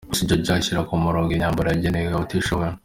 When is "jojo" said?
0.27-0.51